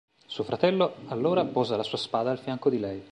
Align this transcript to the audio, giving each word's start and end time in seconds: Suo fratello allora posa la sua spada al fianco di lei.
Suo 0.25 0.43
fratello 0.43 0.95
allora 1.09 1.45
posa 1.45 1.77
la 1.77 1.83
sua 1.83 1.99
spada 1.99 2.31
al 2.31 2.39
fianco 2.39 2.71
di 2.71 2.79
lei. 2.79 3.03